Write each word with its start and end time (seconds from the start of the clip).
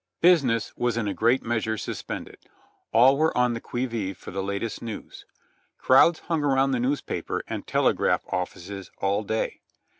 Business 0.19 0.73
was 0.75 0.97
in 0.97 1.07
a 1.07 1.13
great 1.13 1.43
measure 1.43 1.77
suspended, 1.77 2.39
all 2.91 3.17
were 3.19 3.37
on 3.37 3.53
the 3.53 3.61
qui 3.61 3.85
vive 3.85 4.17
for 4.17 4.31
the 4.31 4.41
latest 4.41 4.81
news. 4.81 5.27
Crowds 5.77 6.21
hung 6.21 6.43
around 6.43 6.71
the 6.71 6.79
newspaper 6.79 7.43
and 7.47 7.67
telegraph 7.67 8.23
offices 8.31 8.89
all 8.97 9.21
day. 9.21 9.61